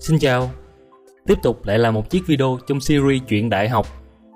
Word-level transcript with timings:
Xin 0.00 0.18
chào. 0.18 0.50
Tiếp 1.26 1.34
tục 1.42 1.66
lại 1.66 1.78
là 1.78 1.90
một 1.90 2.10
chiếc 2.10 2.26
video 2.26 2.58
trong 2.66 2.80
series 2.80 3.22
chuyện 3.28 3.50
đại 3.50 3.68
học. 3.68 3.86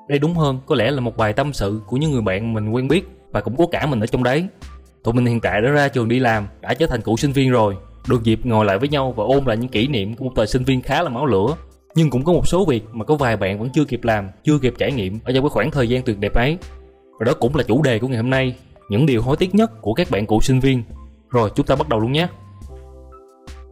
Đây 0.09 0.19
đúng 0.19 0.35
hơn 0.35 0.61
có 0.67 0.75
lẽ 0.75 0.91
là 0.91 1.01
một 1.01 1.17
bài 1.17 1.33
tâm 1.33 1.53
sự 1.53 1.81
của 1.87 1.97
những 1.97 2.13
người 2.13 2.23
bạn 2.23 2.55
mình 2.55 2.71
quen 2.71 2.89
biết 2.89 3.05
Và 3.31 3.41
cũng 3.41 3.57
có 3.57 3.67
cả 3.67 3.87
mình 3.87 4.01
ở 4.01 4.07
trong 4.07 4.23
đấy. 4.23 4.47
Tụi 5.05 5.15
mình 5.15 5.27
hiện 5.27 5.41
tại 5.41 5.63
đã 5.63 5.71
ra 5.71 5.89
trường 5.89 6.09
đi 6.09 6.19
làm, 6.19 6.47
đã 6.61 6.75
trở 6.75 6.87
thành 6.87 7.03
cựu 7.03 7.17
sinh 7.17 7.33
viên 7.33 7.51
rồi. 7.51 7.77
Được 8.09 8.25
dịp 8.25 8.41
ngồi 8.47 8.65
lại 8.65 8.79
với 8.79 8.89
nhau 8.89 9.13
và 9.13 9.25
ôn 9.25 9.45
lại 9.45 9.57
những 9.57 9.69
kỷ 9.69 9.87
niệm 9.89 10.15
của 10.15 10.25
một 10.25 10.33
thời 10.37 10.47
sinh 10.47 10.65
viên 10.65 10.83
khá 10.83 11.03
là 11.03 11.09
máu 11.09 11.27
lửa. 11.27 11.57
Nhưng 11.95 12.11
cũng 12.11 12.25
có 12.25 12.33
một 12.33 12.49
số 12.49 12.65
việc 12.65 12.85
mà 12.93 13.05
có 13.05 13.15
vài 13.15 13.37
bạn 13.37 13.59
vẫn 13.59 13.69
chưa 13.75 13.85
kịp 13.85 14.05
làm, 14.05 14.29
chưa 14.45 14.59
kịp 14.59 14.75
trải 14.79 14.93
nghiệm 14.93 15.19
ở 15.25 15.33
trong 15.33 15.45
cái 15.45 15.51
khoảng 15.51 15.71
thời 15.71 15.89
gian 15.89 16.03
tuyệt 16.03 16.19
đẹp 16.19 16.35
ấy. 16.35 16.59
Và 17.19 17.25
đó 17.25 17.33
cũng 17.41 17.57
là 17.57 17.63
chủ 17.63 17.83
đề 17.83 17.99
của 17.99 18.09
ngày 18.09 18.17
hôm 18.17 18.31
nay 18.31 18.55
Những 18.89 19.07
điều 19.07 19.23
hối 19.23 19.37
tiếc 19.37 19.55
nhất 19.55 19.83
của 19.83 19.95
các 19.95 20.11
bạn 20.11 20.27
cựu 20.27 20.41
sinh 20.41 20.61
viên. 20.61 20.83
Rồi 21.31 21.51
chúng 21.55 21.67
ta 21.67 21.77
bắt 21.77 21.89
đầu 21.89 22.01
luôn 22.01 22.13
nhé. 22.13 22.29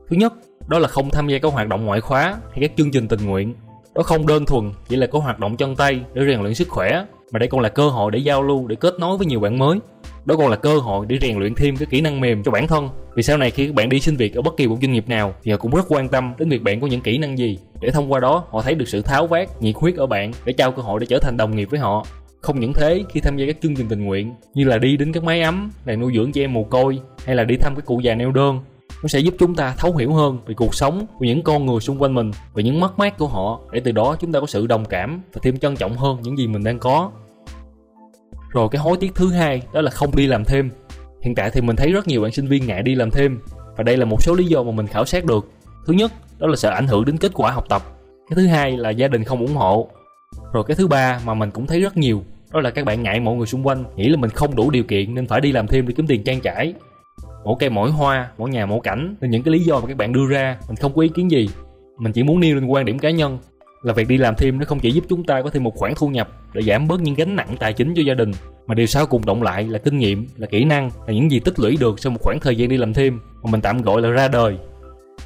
Thứ 0.09 0.16
nhất, 0.16 0.32
đó 0.66 0.79
là 0.79 0.88
không 0.88 1.11
tham 1.11 1.29
gia 1.29 1.38
các 1.38 1.52
hoạt 1.52 1.68
động 1.68 1.84
ngoại 1.84 2.00
khóa 2.00 2.22
hay 2.22 2.58
các 2.61 2.70
chương 2.76 2.90
trình 2.90 3.08
tình 3.08 3.26
nguyện. 3.26 3.54
Đó 3.94 4.03
không 4.03 4.26
đơn 4.26 4.46
thuần 4.46 4.72
chỉ 4.89 4.96
là 4.96 5.07
có 5.07 5.18
hoạt 5.18 5.39
động 5.39 5.57
chân 5.57 5.76
tay 5.76 6.00
để 6.14 6.22
rèn 6.26 6.40
luyện 6.40 6.54
sức 6.54 6.68
khỏe, 6.68 7.04
mà 7.32 7.39
đây 7.39 7.48
còn 7.48 7.61
là 7.61 7.68
cơ 7.68 7.89
hội 7.89 8.11
để 8.11 8.18
giao 8.18 8.43
lưu, 8.43 8.66
để 8.66 8.76
kết 8.76 8.94
nối 8.99 9.18
với 9.18 9.26
nhiều 9.26 9.40
bạn 9.40 9.58
mới. 9.58 9.79
Đó 10.25 10.36
còn 10.38 10.49
là 10.49 10.57
cơ 10.57 10.79
hội 10.79 11.07
để 11.08 11.18
rèn 11.21 11.38
luyện 11.38 11.54
thêm 11.54 11.76
cái 11.76 11.86
kỹ 11.90 12.00
năng 12.00 12.21
mềm 12.21 12.43
cho 12.43 12.50
bản 12.50 12.66
thân. 12.66 12.88
Vì 13.14 13.22
sau 13.22 13.36
này 13.36 13.50
khi 13.50 13.66
các 13.66 13.75
bạn 13.75 13.88
đi 13.88 14.00
xin 14.00 14.16
việc 14.16 14.35
ở 14.35 14.43
bất 14.43 14.57
kỳ 14.57 14.66
một 14.68 14.76
doanh 14.82 14.93
nghiệp 14.93 15.08
nào 15.08 15.35
thì 15.43 15.50
họ 15.52 15.58
cũng 15.58 15.75
rất 15.75 15.85
quan 15.88 16.08
tâm 16.08 16.35
đến 16.38 16.49
việc 16.49 16.63
bạn 16.63 16.80
có 16.80 16.86
những 16.86 17.00
kỹ 17.00 17.18
năng 17.18 17.38
gì 17.38 17.58
để 17.80 17.90
thông 17.90 18.13
qua 18.13 18.21
đó 18.21 18.44
họ 18.50 18.63
thấy 18.63 18.74
được 18.74 18.88
sự 18.88 19.02
tháo 19.02 19.27
vát, 19.27 19.63
nhiệt 19.63 19.74
huyết 19.77 19.96
ở 19.96 20.07
bạn 20.07 20.32
để 20.44 20.52
trao 20.52 20.72
cơ 20.72 20.82
hội 20.82 21.00
để 21.00 21.07
trở 21.07 21.18
thành 21.18 21.36
đồng 21.36 21.57
nghiệp 21.57 21.68
với 21.71 21.80
họ. 21.80 22.04
Không 22.40 22.61
những 22.61 22.72
thế, 22.72 23.02
khi 23.13 23.21
tham 23.21 23.36
gia 23.36 23.46
các 23.46 23.57
chương 23.63 23.77
trình 23.77 23.88
tình 23.88 24.04
nguyện 24.04 24.35
như 24.54 24.64
là 24.64 24.79
đi 24.79 24.96
đến 24.96 25.13
các 25.13 25.24
máy 25.24 25.43
ấm, 25.43 25.71
là 25.85 25.96
nuôi 25.96 26.13
dưỡng 26.14 26.32
trẻ 26.32 26.44
em 26.44 26.52
mồ 26.52 26.64
côi 26.64 27.00
hay 27.24 27.36
là 27.36 27.44
đi 27.44 27.57
thăm 27.57 27.77
các 27.77 27.85
cụ 27.85 28.00
già 28.00 28.14
neo 28.14 28.32
đơn 28.32 28.61
nó 29.03 29.09
sẽ 29.09 29.18
giúp 29.18 29.35
chúng 29.39 29.54
ta 29.54 29.75
thấu 29.79 29.96
hiểu 29.96 30.13
hơn 30.13 30.39
về 30.46 30.54
cuộc 30.54 30.75
sống 30.75 31.07
của 31.18 31.25
những 31.25 31.43
con 31.43 31.67
người 31.67 31.81
xung 31.81 32.03
quanh 32.03 32.14
mình 32.14 32.31
về 32.55 32.62
những 32.62 32.81
mất 32.81 32.98
mát 32.98 33.19
của 33.19 33.27
họ. 33.27 33.61
Để 33.72 33.81
từ 33.81 33.92
đó 33.92 34.17
chúng 34.20 34.33
ta 34.33 34.41
có 34.41 34.47
sự 34.47 34.67
đồng 34.67 34.84
cảm 34.84 35.22
và 35.33 35.41
thêm 35.42 35.58
trân 35.58 35.77
trọng 35.77 35.97
hơn 35.97 36.19
những 36.22 36.38
gì 36.38 36.47
mình 36.47 36.64
đang 36.64 36.78
có. 36.78 37.11
Rồi 38.50 38.69
cái 38.70 38.80
hối 38.80 38.97
tiếc 38.97 39.14
thứ 39.14 39.33
hai, 39.33 39.62
đó 39.72 39.80
là 39.80 39.91
không 39.91 40.16
đi 40.16 40.27
làm 40.27 40.44
thêm. 40.44 40.70
Hiện 41.22 41.34
tại 41.34 41.50
thì 41.50 41.61
mình 41.61 41.77
thấy 41.77 41.92
rất 41.92 42.08
nhiều 42.08 42.22
bạn 42.22 42.33
sinh 42.33 42.47
viên 42.47 42.66
ngại 42.66 42.83
đi 42.83 42.94
làm 42.94 43.11
thêm 43.11 43.39
và 43.77 43.83
đây 43.83 43.97
là 43.97 44.05
một 44.05 44.22
số 44.22 44.34
lý 44.34 44.44
do 44.44 44.62
mà 44.62 44.72
mình 44.72 44.86
khảo 44.86 45.05
sát 45.05 45.24
được. 45.24 45.50
Thứ 45.86 45.92
nhất, 45.92 46.12
đó 46.39 46.46
là 46.46 46.56
sợ 46.56 46.70
ảnh 46.70 46.86
hưởng 46.86 47.05
đến 47.05 47.19
kết 47.19 47.30
quả 47.34 47.50
học 47.50 47.64
tập. 47.69 47.83
Cái 48.28 48.36
thứ 48.36 48.46
hai 48.46 48.77
là 48.77 48.91
gia 48.91 49.08
đình 49.08 49.24
không 49.24 49.41
ủng 49.41 49.55
hộ. 49.55 49.89
Rồi 50.52 50.64
cái 50.67 50.74
thứ 50.74 50.89
ba 50.89 51.20
mà 51.24 51.34
mình 51.34 51.50
cũng 51.50 51.67
thấy 51.67 51.80
rất 51.80 51.96
nhiều, 51.96 52.22
đó 52.52 52.61
là 52.61 52.70
các 52.70 52.84
bạn 52.84 53.02
ngại 53.02 53.20
mọi 53.20 53.36
người 53.36 53.46
xung 53.46 53.67
quanh, 53.67 53.84
nghĩ 53.96 54.08
là 54.08 54.17
mình 54.17 54.30
không 54.30 54.56
đủ 54.56 54.70
điều 54.70 54.84
kiện 54.84 55.14
nên 55.14 55.27
phải 55.27 55.41
đi 55.41 55.52
làm 55.52 55.67
thêm 55.67 55.86
để 55.86 55.94
kiếm 55.96 56.06
tiền 56.06 56.24
trang 56.24 56.41
trải 56.41 56.74
mỗi 57.44 57.56
cây 57.58 57.70
mỗi 57.70 57.91
hoa 57.91 58.30
mỗi 58.38 58.50
nhà 58.50 58.66
mỗi 58.66 58.80
cảnh. 58.83 59.14
Nên 59.20 59.30
những 59.30 59.42
cái 59.42 59.52
lý 59.52 59.58
do 59.58 59.80
mà 59.80 59.86
các 59.86 59.96
bạn 59.96 60.12
đưa 60.12 60.27
ra, 60.30 60.56
mình 60.69 60.77
không 60.77 60.92
có 60.94 61.02
ý 61.02 61.08
kiến 61.08 61.30
gì. 61.30 61.48
Mình 61.98 62.12
chỉ 62.12 62.22
muốn 62.22 62.41
nêu 62.41 62.55
lên 62.55 62.66
quan 62.66 62.84
điểm 62.84 62.98
cá 62.98 63.10
nhân 63.10 63.38
là 63.83 63.92
việc 63.92 64.08
đi 64.08 64.16
làm 64.16 64.34
thêm 64.34 64.58
nó 64.58 64.64
không 64.64 64.80
chỉ 64.80 64.91
giúp 64.91 65.05
chúng 65.08 65.24
ta 65.24 65.42
có 65.42 65.50
thêm 65.50 65.64
một 65.64 65.74
khoản 65.77 65.92
thu 65.96 66.08
nhập 66.08 66.28
để 66.52 66.62
giảm 66.62 66.88
bớt 66.88 67.00
những 67.00 67.14
gánh 67.14 67.36
nặng 67.36 67.56
tài 67.58 67.72
chính 67.72 67.94
cho 67.94 68.02
gia 68.02 68.14
đình, 68.14 68.33
mà 68.66 68.74
điều 68.74 68.86
sau 68.86 69.06
cùng 69.06 69.27
động 69.27 69.42
lại 69.42 69.64
là 69.64 69.78
kinh 69.78 69.98
nghiệm, 69.98 70.27
là 70.36 70.46
kỹ 70.46 70.64
năng, 70.64 70.91
là 71.06 71.12
những 71.12 71.30
gì 71.30 71.41
tích 71.41 71.61
lũy 71.61 71.77
được 71.80 72.00
sau 72.00 72.12
một 72.12 72.18
khoảng 72.22 72.41
thời 72.41 72.56
gian 72.56 72.68
đi 72.68 72.77
làm 72.77 72.94
thêm 72.94 73.20
mà 73.42 73.50
mình 73.50 73.61
tạm 73.61 73.83
gọi 73.83 74.02
là 74.02 74.08
ra 74.08 74.28
đời. 74.28 74.56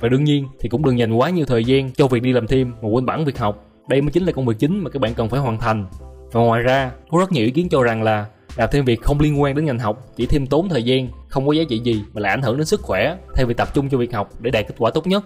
Và 0.01 0.09
đương 0.09 0.25
nhiên 0.25 0.47
thì 0.61 0.69
cũng 0.69 0.85
đừng 0.85 0.99
dành 0.99 1.13
quá 1.13 1.31
nhiều 1.31 1.47
thời 1.47 1.65
gian 1.65 1.93
cho 1.93 2.07
việc 2.07 2.23
đi 2.23 2.33
làm 2.33 2.47
thêm 2.47 2.73
mà 2.83 2.89
quên 2.89 3.07
bản 3.07 3.25
việc 3.25 3.39
học. 3.39 3.65
Đây 3.89 4.01
mới 4.01 4.11
chính 4.11 4.25
là 4.25 4.33
công 4.33 4.47
việc 4.47 4.59
chính 4.59 4.79
mà 4.79 4.91
các 4.91 5.03
bạn 5.03 5.15
cần 5.15 5.29
phải 5.29 5.41
hoàn 5.41 5.59
thành. 5.59 5.87
Và 6.33 6.41
ngoài 6.41 6.63
ra, 6.63 6.91
có 7.11 7.19
rất 7.19 7.33
nhiều 7.33 7.45
ý 7.45 7.51
kiến 7.51 7.69
cho 7.69 7.83
rằng 7.83 8.03
là 8.03 8.27
làm 8.57 8.69
thêm 8.73 8.85
việc 8.85 9.03
không 9.03 9.21
liên 9.21 9.43
quan 9.43 9.55
đến 9.55 9.65
ngành 9.65 9.79
học, 9.79 10.05
chỉ 10.17 10.27
thêm 10.27 10.47
tốn 10.47 10.69
thời 10.69 10.83
gian, 10.83 11.09
không 11.29 11.47
có 11.47 11.53
giá 11.53 11.63
trị 11.69 11.79
gì 11.79 12.03
mà 12.13 12.21
lại 12.21 12.31
ảnh 12.31 12.43
hưởng 12.43 12.57
đến 12.57 12.67
sức 12.67 12.83
khỏe, 12.83 13.17
thay 13.35 13.45
vì 13.45 13.55
tập 13.55 13.69
trung 13.75 13.89
cho 13.89 13.99
việc 13.99 14.15
học 14.15 14.31
để 14.41 14.51
đạt 14.51 14.69
kết 14.69 14.75
quả 14.79 14.91
tốt 14.91 15.07
nhất. 15.07 15.25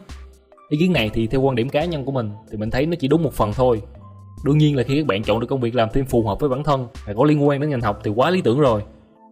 Ý 0.68 0.78
kiến 0.78 0.92
này 0.92 1.10
thì 1.14 1.26
theo 1.26 1.40
quan 1.40 1.56
điểm 1.56 1.68
cá 1.68 1.84
nhân 1.84 2.04
của 2.04 2.12
mình, 2.12 2.30
thì 2.50 2.56
mình 2.56 2.70
thấy 2.70 2.86
nó 2.86 2.94
chỉ 3.00 3.08
đúng 3.08 3.22
một 3.22 3.34
phần 3.34 3.52
thôi. 3.52 3.82
Đương 4.44 4.58
nhiên 4.58 4.76
là 4.76 4.82
khi 4.82 4.96
các 4.96 5.06
bạn 5.06 5.22
chọn 5.22 5.40
được 5.40 5.46
công 5.46 5.60
việc 5.60 5.74
làm 5.74 5.88
thêm 5.92 6.04
phù 6.04 6.22
hợp 6.22 6.40
với 6.40 6.48
bản 6.48 6.64
thân 6.64 6.86
và 7.06 7.14
có 7.14 7.24
liên 7.24 7.48
quan 7.48 7.60
đến 7.60 7.70
ngành 7.70 7.80
học 7.80 8.00
thì 8.04 8.10
quá 8.10 8.30
lý 8.30 8.42
tưởng 8.42 8.60
rồi. 8.60 8.82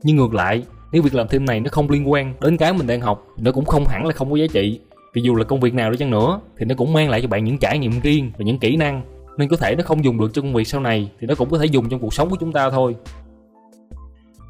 Nhưng 0.02 0.16
ngược 0.16 0.34
lại, 0.34 0.62
nếu 0.92 1.02
việc 1.02 1.14
làm 1.14 1.28
thêm 1.28 1.44
này 1.44 1.60
nó 1.60 1.70
không 1.70 1.90
liên 1.90 2.10
quan 2.10 2.34
đến 2.40 2.56
cái 2.56 2.72
mình 2.72 2.86
đang 2.86 3.00
học 3.00 3.26
thì 3.36 3.42
nó 3.42 3.52
cũng 3.52 3.64
không 3.64 3.84
hẳn 3.88 4.06
là 4.06 4.12
không 4.12 4.30
có 4.30 4.36
giá 4.36 4.46
trị. 4.52 4.80
Vì 5.14 5.22
dù 5.22 5.34
là 5.34 5.44
công 5.44 5.60
việc 5.60 5.74
nào 5.74 5.90
đi 5.90 5.96
chăng 5.96 6.10
nữa, 6.10 6.40
thì 6.58 6.66
nó 6.66 6.74
cũng 6.74 6.92
mang 6.92 7.10
lại 7.10 7.22
cho 7.22 7.28
bạn 7.28 7.44
những 7.44 7.58
trải 7.58 7.78
nghiệm 7.78 8.00
riêng 8.00 8.32
và 8.38 8.44
những 8.44 8.58
kỹ 8.58 8.76
năng. 8.76 9.02
Nên 9.38 9.48
có 9.48 9.56
thể 9.56 9.74
nó 9.76 9.82
không 9.84 10.04
dùng 10.04 10.18
được 10.18 10.34
cho 10.34 10.42
công 10.42 10.54
việc 10.54 10.68
sau 10.68 10.80
này 10.80 11.10
thì 11.20 11.26
nó 11.26 11.34
cũng 11.34 11.50
có 11.50 11.58
thể 11.58 11.66
dùng 11.66 11.88
trong 11.88 12.00
cuộc 12.00 12.14
sống 12.14 12.30
của 12.30 12.36
chúng 12.40 12.52
ta 12.52 12.70
thôi 12.70 12.96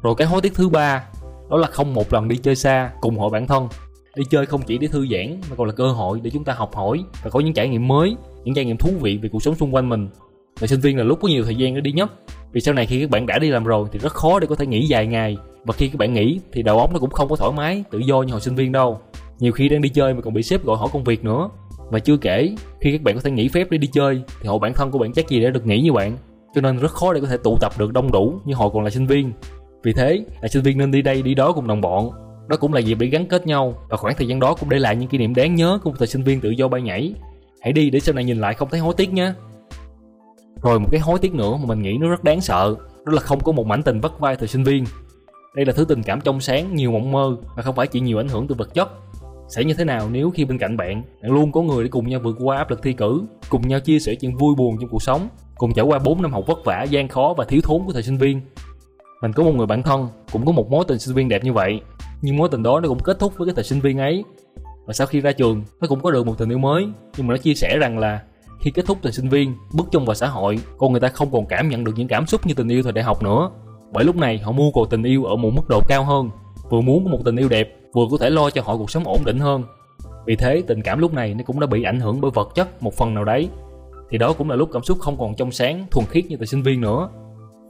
rồi 0.01 0.15
cái 0.17 0.27
hối 0.27 0.41
tiếc 0.41 0.55
thứ 0.55 0.69
ba, 0.69 1.03
đó 1.49 1.57
là 1.57 1.67
không 1.67 1.93
một 1.93 2.13
lần 2.13 2.27
đi 2.27 2.37
chơi 2.37 2.55
xa 2.55 2.91
cùng 3.01 3.17
hội 3.17 3.29
bản 3.29 3.47
thân. 3.47 3.67
Đi 4.15 4.23
chơi 4.29 4.45
không 4.45 4.61
chỉ 4.61 4.77
để 4.77 4.87
thư 4.87 5.07
giãn, 5.11 5.41
mà 5.49 5.55
còn 5.57 5.67
là 5.67 5.73
cơ 5.73 5.87
hội 5.91 6.19
để 6.23 6.29
chúng 6.29 6.43
ta 6.43 6.53
học 6.53 6.75
hỏi 6.75 7.03
và 7.23 7.29
có 7.29 7.39
những 7.39 7.53
trải 7.53 7.69
nghiệm 7.69 7.87
mới, 7.87 8.15
những 8.43 8.55
trải 8.55 8.65
nghiệm 8.65 8.77
thú 8.77 8.89
vị 8.99 9.17
về 9.17 9.29
cuộc 9.29 9.43
sống 9.43 9.55
xung 9.55 9.75
quanh 9.75 9.89
mình. 9.89 10.09
Và 10.59 10.67
sinh 10.67 10.79
viên 10.79 10.97
là 10.97 11.03
lúc 11.03 11.19
có 11.21 11.27
nhiều 11.27 11.43
thời 11.43 11.55
gian 11.55 11.75
để 11.75 11.81
đi 11.81 11.91
nhấp 11.91 12.09
vì 12.51 12.61
sau 12.61 12.73
này 12.73 12.85
khi 12.85 13.01
các 13.01 13.09
bạn 13.09 13.25
đã 13.25 13.39
đi 13.39 13.49
làm 13.49 13.63
rồi 13.63 13.87
thì 13.91 13.99
rất 13.99 14.13
khó 14.13 14.39
để 14.39 14.47
có 14.47 14.55
thể 14.55 14.65
nghỉ 14.65 14.87
dài 14.87 15.07
ngày. 15.07 15.37
Và 15.65 15.73
khi 15.73 15.87
các 15.87 15.97
bạn 15.97 16.13
nghỉ 16.13 16.39
thì 16.53 16.63
đầu 16.63 16.79
óc 16.79 16.93
nó 16.93 16.99
cũng 16.99 17.09
không 17.09 17.29
có 17.29 17.35
thoải 17.35 17.51
mái, 17.51 17.83
tự 17.91 17.99
do 17.99 18.21
như 18.21 18.31
hồi 18.31 18.41
sinh 18.41 18.55
viên 18.55 18.71
đâu. 18.71 18.99
Nhiều 19.39 19.51
khi 19.51 19.69
đang 19.69 19.81
đi 19.81 19.89
chơi 19.89 20.13
mà 20.13 20.21
còn 20.21 20.33
bị 20.33 20.43
sếp 20.43 20.63
gọi 20.63 20.77
hỏi 20.77 20.89
công 20.93 21.03
việc 21.03 21.23
nữa. 21.23 21.49
Và 21.89 21.99
chưa 21.99 22.17
kể, 22.17 22.55
khi 22.81 22.91
các 22.91 23.01
bạn 23.01 23.15
có 23.15 23.21
thể 23.21 23.31
nghỉ 23.31 23.47
phép 23.47 23.71
để 23.71 23.77
đi 23.77 23.87
chơi 23.87 24.21
thì 24.41 24.47
hội 24.47 24.59
bản 24.59 24.73
thân 24.73 24.91
của 24.91 24.99
bạn 24.99 25.13
chắc 25.13 25.29
gì 25.29 25.43
đã 25.43 25.49
được 25.49 25.65
nghỉ 25.65 25.81
như 25.81 25.93
bạn. 25.93 26.17
Cho 26.55 26.61
nên 26.61 26.77
rất 26.77 26.91
khó 26.91 27.13
để 27.13 27.21
có 27.21 27.27
thể 27.27 27.37
tụ 27.37 27.57
tập 27.61 27.71
được 27.77 27.93
đông 27.93 28.11
đủ 28.11 28.39
như 28.45 28.55
hồi 28.55 28.69
còn 28.73 28.83
là 28.83 28.89
sinh 28.89 29.07
viên 29.07 29.31
vì 29.83 29.93
thế, 29.93 30.25
là 30.41 30.47
sinh 30.47 30.63
viên 30.63 30.77
nên 30.77 30.91
đi 30.91 31.01
đây, 31.01 31.21
đi 31.21 31.33
đó 31.33 31.51
cùng 31.51 31.67
đồng 31.67 31.81
bọn. 31.81 32.09
Đó 32.47 32.57
cũng 32.59 32.73
là 32.73 32.79
dịp 32.79 32.97
để 32.99 33.07
gắn 33.07 33.25
kết 33.25 33.47
nhau, 33.47 33.73
và 33.89 33.97
khoảng 33.97 34.15
thời 34.15 34.27
gian 34.27 34.39
đó 34.39 34.55
cũng 34.59 34.69
để 34.69 34.79
lại 34.79 34.95
những 34.95 35.09
kỷ 35.09 35.17
niệm 35.17 35.35
đáng 35.35 35.55
nhớ 35.55 35.79
của 35.83 35.89
một 35.89 35.95
thời 35.99 36.07
sinh 36.07 36.23
viên 36.23 36.41
tự 36.41 36.49
do 36.49 36.67
bay 36.67 36.81
nhảy. 36.81 37.13
Hãy 37.61 37.73
đi 37.73 37.89
để 37.89 37.99
sau 37.99 38.15
này 38.15 38.23
nhìn 38.23 38.37
lại 38.37 38.53
không 38.53 38.69
thấy 38.69 38.79
hối 38.79 38.93
tiếc 38.97 39.13
nhé. 39.13 39.33
Rồi 40.61 40.79
một 40.79 40.87
cái 40.91 40.99
hối 40.99 41.19
tiếc 41.19 41.33
nữa 41.33 41.57
mà 41.59 41.65
mình 41.65 41.81
nghĩ 41.81 41.97
nó 41.97 42.09
rất 42.09 42.23
đáng 42.23 42.41
sợ, 42.41 42.75
đó 43.05 43.13
là 43.13 43.21
không 43.21 43.39
có 43.39 43.51
một 43.51 43.67
mảnh 43.67 43.83
tình 43.83 43.99
vắt 43.99 44.11
vai 44.19 44.35
thời 44.35 44.47
sinh 44.47 44.63
viên. 44.63 44.85
Đây 45.55 45.65
là 45.65 45.73
thứ 45.73 45.85
tình 45.85 46.03
cảm 46.03 46.21
trong 46.21 46.41
sáng, 46.41 46.75
nhiều 46.75 46.91
mộng 46.91 47.11
mơ 47.11 47.37
và 47.55 47.63
không 47.63 47.75
phải 47.75 47.87
chỉ 47.87 47.99
nhiều 47.99 48.19
ảnh 48.19 48.27
hưởng 48.27 48.47
từ 48.47 48.55
vật 48.57 48.73
chất. 48.73 48.89
Sẽ 49.49 49.63
như 49.63 49.73
thế 49.73 49.83
nào 49.83 50.09
nếu 50.11 50.31
khi 50.31 50.45
bên 50.45 50.57
cạnh 50.57 50.77
bạn 50.77 51.03
bạn 51.21 51.31
luôn 51.31 51.51
có 51.51 51.61
người 51.61 51.83
để 51.83 51.89
cùng 51.89 52.09
nhau 52.09 52.19
vượt 52.23 52.37
qua 52.39 52.57
áp 52.57 52.69
lực 52.69 52.83
thi 52.83 52.93
cử, 52.93 53.21
cùng 53.49 53.67
nhau 53.67 53.79
chia 53.79 53.99
sẻ 53.99 54.15
chuyện 54.15 54.37
vui 54.37 54.55
buồn 54.55 54.77
trong 54.81 54.89
cuộc 54.89 55.03
sống, 55.03 55.27
cùng 55.55 55.73
trải 55.73 55.85
qua 55.85 55.99
4 55.99 56.21
năm 56.21 56.31
học 56.31 56.43
vất 56.47 56.57
vả, 56.65 56.83
gian 56.83 57.07
khó 57.07 57.33
và 57.37 57.45
thiếu 57.45 57.61
thốn 57.63 57.81
của 57.85 57.93
thời 57.93 58.03
sinh 58.03 58.17
viên? 58.17 58.41
Mình 59.21 59.33
có 59.33 59.43
một 59.43 59.51
người 59.55 59.67
bạn 59.67 59.83
thân, 59.83 60.07
cũng 60.31 60.45
có 60.45 60.51
một 60.51 60.71
mối 60.71 60.85
tình 60.87 60.99
sinh 60.99 61.15
viên 61.15 61.29
đẹp 61.29 61.43
như 61.43 61.53
vậy. 61.53 61.81
Nhưng 62.21 62.37
mối 62.37 62.49
tình 62.51 62.63
đó 62.63 62.79
nó 62.79 62.87
cũng 62.87 62.99
kết 62.99 63.19
thúc 63.19 63.33
với 63.37 63.47
cái 63.47 63.55
thời 63.55 63.63
sinh 63.63 63.79
viên 63.79 63.97
ấy. 63.97 64.23
Và 64.85 64.93
sau 64.93 65.07
khi 65.07 65.21
ra 65.21 65.31
trường, 65.31 65.63
nó 65.81 65.87
cũng 65.87 65.99
có 65.99 66.11
được 66.11 66.25
một 66.25 66.37
tình 66.37 66.49
yêu 66.49 66.57
mới. 66.57 66.87
Nhưng 67.17 67.27
mà 67.27 67.33
nó 67.33 67.37
chia 67.37 67.53
sẻ 67.53 67.77
rằng 67.77 67.99
là 67.99 68.21
khi 68.59 68.71
kết 68.71 68.85
thúc 68.85 68.97
thời 69.03 69.11
sinh 69.11 69.29
viên, 69.29 69.55
bước 69.73 69.87
chân 69.91 70.05
vào 70.05 70.15
xã 70.15 70.27
hội, 70.27 70.59
con 70.77 70.91
người 70.91 71.01
ta 71.01 71.07
không 71.07 71.31
còn 71.31 71.45
cảm 71.45 71.69
nhận 71.69 71.83
được 71.83 71.91
những 71.95 72.07
cảm 72.07 72.27
xúc 72.27 72.45
như 72.45 72.53
tình 72.53 72.67
yêu 72.67 72.83
thời 72.83 72.91
đại 72.91 73.03
học 73.03 73.23
nữa. 73.23 73.49
Bởi 73.91 74.03
lúc 74.03 74.15
này, 74.15 74.37
họ 74.37 74.51
mua 74.51 74.71
cầu 74.71 74.85
tình 74.89 75.03
yêu 75.03 75.23
ở 75.23 75.35
một 75.35 75.49
mức 75.53 75.69
độ 75.69 75.81
cao 75.87 76.03
hơn, 76.03 76.29
vừa 76.69 76.81
muốn 76.81 77.05
có 77.05 77.11
một 77.11 77.19
tình 77.25 77.35
yêu 77.35 77.49
đẹp, 77.49 77.75
vừa 77.93 78.05
có 78.11 78.17
thể 78.17 78.29
lo 78.29 78.49
cho 78.49 78.61
họ 78.65 78.77
cuộc 78.77 78.91
sống 78.91 79.03
ổn 79.03 79.19
định 79.25 79.39
hơn. 79.39 79.63
Vì 80.25 80.35
thế, 80.35 80.63
tình 80.67 80.81
cảm 80.81 80.99
lúc 80.99 81.13
này 81.13 81.33
nó 81.33 81.43
cũng 81.45 81.59
đã 81.59 81.67
bị 81.67 81.83
ảnh 81.83 81.99
hưởng 81.99 82.21
bởi 82.21 82.31
vật 82.31 82.49
chất 82.55 82.83
một 82.83 82.93
phần 82.93 83.13
nào 83.13 83.23
đấy. 83.23 83.49
Thì 84.09 84.17
đó 84.17 84.33
cũng 84.33 84.49
là 84.49 84.55
lúc 84.55 84.69
cảm 84.73 84.83
xúc 84.83 84.97
không 84.99 85.17
còn 85.19 85.35
trong 85.35 85.51
sáng, 85.51 85.85
thuần 85.91 86.05
khiết 86.07 86.25
như 86.25 86.37
thời 86.37 86.47
sinh 86.47 86.63
viên 86.63 86.81
nữa 86.81 87.09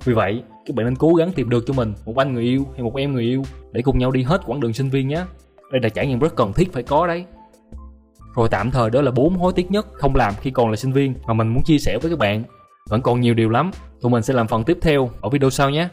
vì 0.08 0.14
vậy, 0.14 0.44
các 0.66 0.76
bạn 0.76 0.86
nên 0.86 0.96
cố 0.96 1.14
gắng 1.14 1.32
tìm 1.32 1.50
được 1.50 1.64
cho 1.68 1.74
mình 1.74 1.94
một 2.06 2.18
anh 2.18 2.34
người 2.34 2.44
yêu 2.44 2.66
hay 2.74 2.84
một 2.84 2.96
em 2.96 3.14
người 3.14 3.24
yêu 3.24 3.44
để 3.72 3.82
cùng 3.82 3.98
nhau 3.98 4.12
đi 4.12 4.24
hết 4.24 4.42
quãng 4.46 4.60
đường 4.60 4.74
sinh 4.74 4.90
viên 4.90 5.08
nhé. 5.08 5.26
Đây 5.72 5.82
là 5.82 5.90
trải 5.90 6.08
nghiệm 6.08 6.20
rất 6.20 6.36
cần 6.36 6.54
thiết 6.54 6.74
phải 6.74 6.84
có 6.84 7.08
đấy. 7.08 7.26
Rồi 8.36 8.48
tạm 8.52 8.72
thời 8.72 8.90
đó 8.90 9.02
là 9.02 9.12
bốn 9.12 9.36
hối 9.36 9.54
tiếc 9.54 9.72
nhất 9.72 9.88
không 9.94 10.16
làm 10.16 10.34
khi 10.42 10.52
còn 10.52 10.70
là 10.70 10.76
sinh 10.76 10.92
viên 10.92 11.14
mà 11.28 11.34
mình 11.34 11.48
muốn 11.48 11.64
chia 11.64 11.78
sẻ 11.78 11.98
với 12.02 12.12
các 12.12 12.20
bạn. 12.20 12.44
Vẫn 12.90 13.02
còn 13.02 13.22
nhiều 13.22 13.34
điều 13.34 13.50
lắm. 13.50 13.72
Tụi 14.02 14.12
mình 14.12 14.24
sẽ 14.24 14.34
làm 14.34 14.48
phần 14.48 14.64
tiếp 14.64 14.78
theo 14.82 15.10
ở 15.22 15.30
video 15.30 15.50
sau 15.50 15.70
nhé. 15.70 15.90